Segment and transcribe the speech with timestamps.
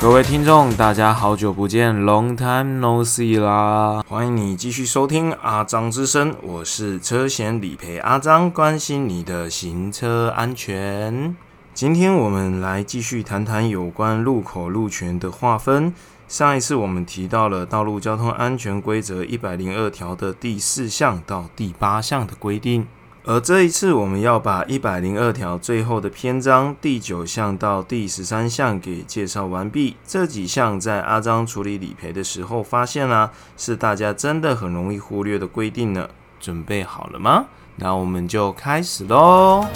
[0.00, 4.02] 各位听众，大家好久不见，Long time no see 啦！
[4.08, 11.36] 欢迎你继续收听阿张之声，我是车险理赔阿张，关心你的行车安全。
[11.74, 15.92] 今天我们来继续谈谈有关路口路权的划分。
[16.26, 22.86] 上一次我们提到了《道路交通安全规则》一百零二条的第四项到第八项的规定。
[23.24, 29.96] 而这一次，我们要把一百零二条最后的篇章第九项到第十三项给介绍完毕。
[30.06, 36.08] 这几项在阿张处理理赔的时候发现啦，是大家真的很容易忽略的规定呢。
[36.40, 37.44] 准备好了吗？
[37.76, 39.66] 那我们就开始喽。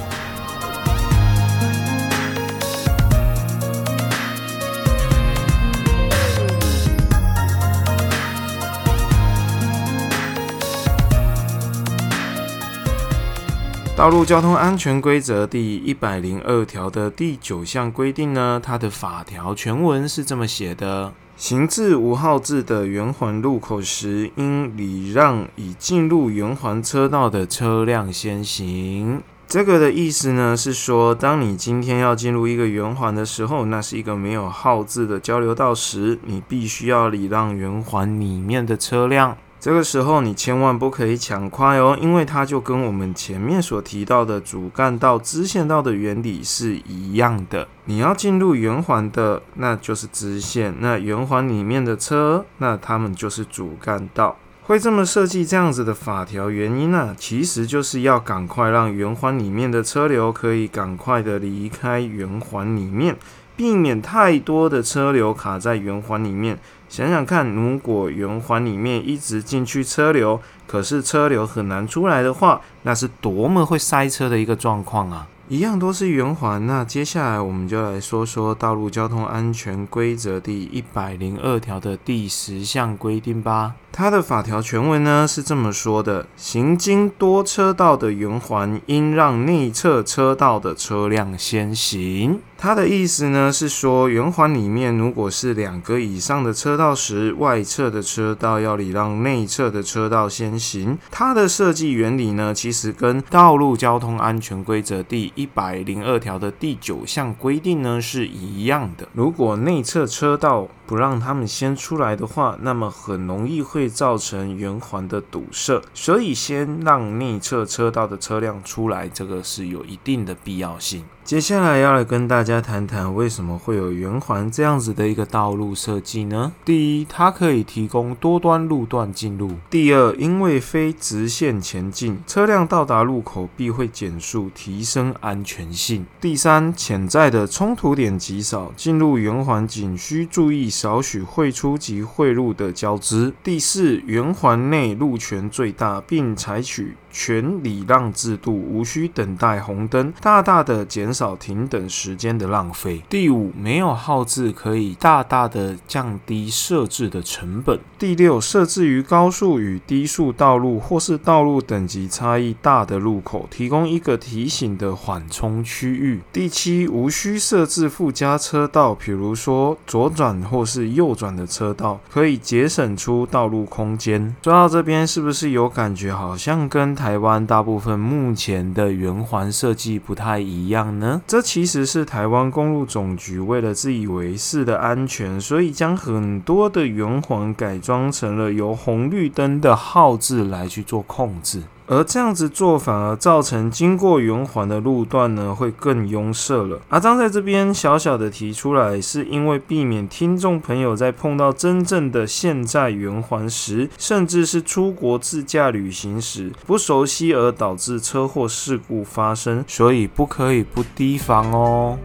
[13.96, 29.22] 道路交通安全规则第一百零二条的第九项规定呢，它的法条全文是这么写的：行至无号字的圆环路口时，应礼让已进入圆环车道的车辆先行。
[29.46, 39.36] 这个的意思呢，是说，当你今天要进入一个圆环的时候，那是一个没有号字的交流道时，你必须要礼让圆环里面的车辆。
[39.64, 47.66] 这个时候你千万不可以抢快哦，因为它就跟我们前面所提到的主干道、支线道的原理是一样的。
[47.86, 54.36] 你要进入圆环的，那就是支线；那圆环里面的车，那他们就是主干道。
[54.66, 63.14] 会这么设计这样子的法条原因呢，其实就是要赶快让圆环里面的车流可以赶快的离开圆环里面，
[63.54, 66.58] 避免太多的车流卡在圆环里面。
[66.88, 75.26] 想想看，如果圆环里面一直进去车流，可是车流很难出来的话，那是多么会塞车的一个状况啊！
[75.54, 83.76] 一样都是圆环，那接下来我们就来说说《道路交通安全规则》第一百零二条的第十项规定吧。
[83.92, 92.40] 它的法条全文呢是这么说的：行经多车道的圆环，应让内侧车道的车辆先行。
[92.64, 100.96] 它的意思呢是说，圆环里面如果是两个以上的车道时，外侧的车道要礼让内侧的车道先行。
[101.10, 109.06] 它的设计原理呢，其实跟《道路交通安全规则》第一百零二条的第九项规定呢是一样的。
[109.12, 121.04] 如果内侧车道不让他们先出来的话，那么很容易会造成圆环的堵塞，所以先让内侧车道的车辆出来，这个是有一定的必要性。
[121.24, 126.52] 接下来要来跟大家谈谈为什么会有圆环这样子的一个道路设计呢？
[126.66, 151.14] 第一，它可以提供多端路段进入；第二，因为非直线前进，车辆到达路口必会减速，提升安全性；第三，潜在的冲突点极少，进入圆环仅需注意少许汇出及汇入的交织；第四，圆环内路权最大，并采取全礼让制度，无需等待红灯，大大的减。
[151.14, 153.00] 少停等时间的浪费。
[153.08, 157.78] 第五，没有号字可以大大的降低设置的成本。
[157.96, 166.20] 第六，设置于高速与低速道路或是道路等级差异大的路口，提供一个提醒的缓冲区域。
[166.32, 174.34] 第七，无需设置附加车道，比如说左转或是右转的车道，可以节省出道路空间。
[174.42, 181.20] 说到这边，是不是有感觉好像跟台湾大部分目前的圆环设计不太一样呢？
[181.26, 191.64] 这其实是台湾公路总局为了自以为是的安全，所以将很多的圆环改装成了由红绿灯的号字来去做控制。
[191.86, 196.80] 而这样子做反而造成经过圆环的路段呢会更拥塞了。
[196.88, 211.98] 阿张在这边小小的提出来，是因为避免听众朋友在碰到真正的现在圆环时，甚至是出国自驾旅行时不熟悉而导致车祸事故发生，所以不可以不提防哦。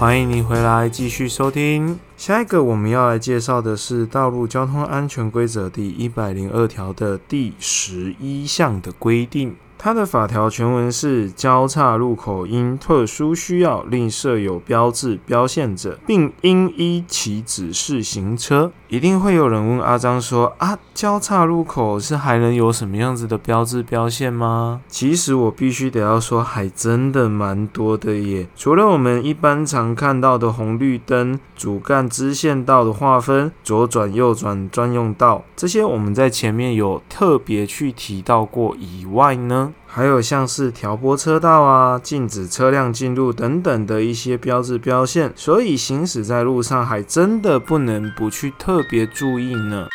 [0.00, 2.00] 欢迎你回来继续收听。
[2.16, 9.54] 下一个我们要来介绍的是《道路交通安全规则》第一百零二条的第十一项的规定。
[9.82, 18.70] 它的法条全文是：交叉路口因特殊需要另设有标志标线者，并应依其指示行车。
[18.88, 24.82] 一定会有人问阿张说：啊，交叉路口是还能有什么样子的标志标线吗？
[24.86, 28.48] 其实我必须得要说，还真的蛮多的耶。
[28.54, 39.69] 除了我们一般常看到的红绿灯、主干支线道的划分、左转右转专用道这些，我们在前面有特别去提到过以外呢。
[39.86, 49.86] 还有像是调拨车道啊、禁止车辆进入等等的一些标志标线，所以行驶在路上还真的不能不去特别注意呢。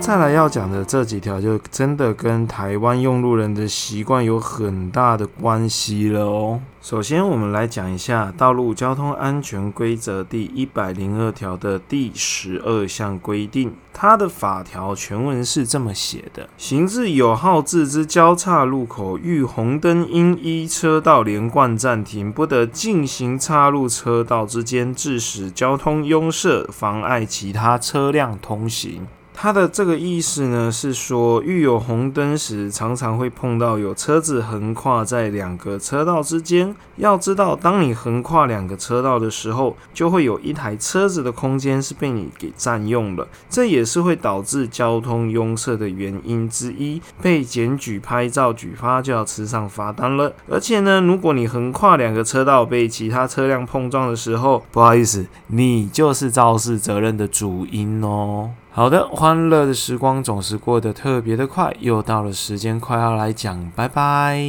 [0.00, 6.60] 再来要讲的这几条，就真的跟台湾用路人的习惯有很大的关系了哦。
[6.80, 13.74] 首先，我们来讲一下《道路交通安全规则》第一百零二条的第十二项规定。
[13.92, 29.06] 它的法条全文是这么写的：行至有号志之交叉路口，遇红灯，应依车道连贯暂停，不得进行插入车道之间，致使交通拥塞，妨碍其他车辆通行。
[29.42, 36.76] 它的这个意思呢，是说遇有红灯时，常常会碰到有车子横跨在两个车道之间。
[36.96, 47.00] 要知道，当你横跨两个车道的时候，就会有一台车子的空间是被你给占用了，这也是会导致交通拥塞的原因之一。
[47.22, 50.30] 被检举拍照举发就要吃上罚单了。
[50.50, 58.50] 而且呢，如果你横跨两个车道被其他车辆碰撞的时候，不好意思，你就是肇事责任的主因哦。
[58.72, 64.40] 好的，欢乐的时光总是过得特别的快，又到了时间快要来讲拜拜。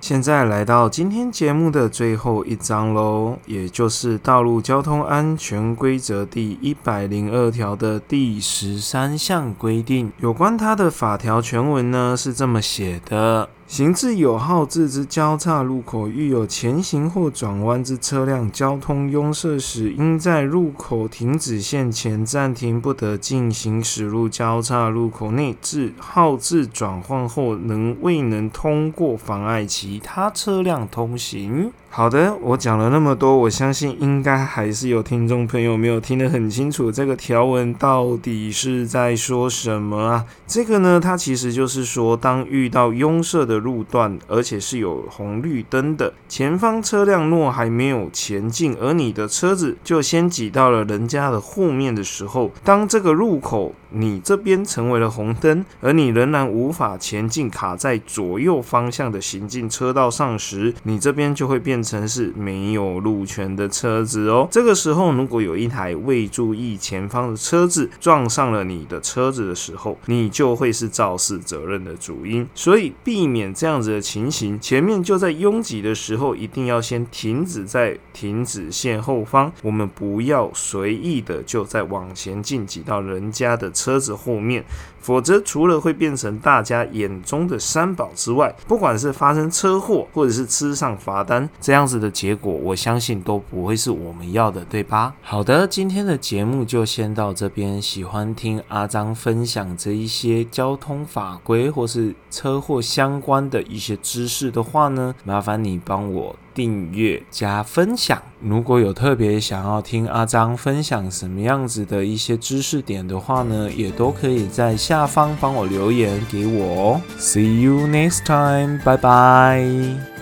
[0.00, 13.48] 现在来到今天节目的最后一章喽，也就是《道路交通安全规则》第一百零二条的第十三项规定，有关它的法条全文呢是这么写的。
[13.66, 25.56] 行至有号字之交叉路口，遇有前行或转弯之车辆，交通拥塞时，应在路口停止线前暂停，不得进行驶入交叉路口内。
[25.62, 31.72] 至号字转换后，能未能通过，妨碍其他车辆通行。
[31.96, 40.26] 好的，我讲了那么多，我相信应该还是有听众朋友没有听得很清楚，这个条文到底是在说什么啊？
[40.44, 61.84] 这个呢，它其实就是说，当遇到拥塞的路段，而且是有红绿灯的，前方车辆若还没有前进，而你的车子就先挤到了人家的后面的时候，当这个路口你这边成为了红灯，而你仍然无法前进，卡在左右方向的行进车道上时，你这边就会变。
[61.84, 64.48] 成是没有路权的车子哦。
[64.50, 72.48] 这个时候，如果有一台未注意前方的车子撞上了你的车子的时候，你就会是肇事责任的主因。
[72.54, 79.52] 所以，避免这样子的情形，前面就在拥挤的时候，一定要先停止在停止线后方。
[79.60, 84.64] 我们不要随意的就在往前进，挤到人家的车车子后面。
[85.00, 95.14] 否则，除了会变成大家眼中的三宝之外，不管是发生车祸，或者是吃上罚单，这样子的结果，我相信都不会是我们要的，对吧？
[95.20, 97.82] 好的，今天的节目就先到这边。
[97.82, 106.34] 喜欢听阿张分享这一些交通法规或是车祸相关的一些知识的话呢，麻烦你帮我。
[106.54, 117.00] 订阅加分享，如果有特别想要听阿张分享什么样子的一些知识点的话呢，也都可以在下方帮我留言给我哦。
[117.18, 120.13] See you next time，拜拜。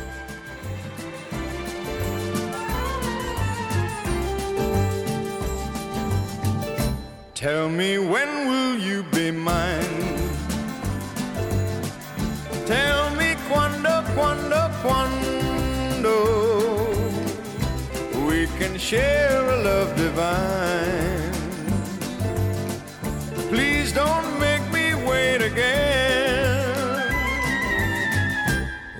[18.78, 21.32] Share a love divine.
[23.48, 26.62] Please don't make me wait again.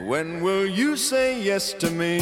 [0.05, 2.19] When will you say yes to me?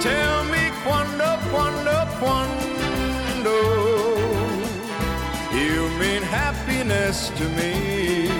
[0.00, 3.56] Tell me quando, quando, quando.
[5.54, 8.33] You mean happiness to me.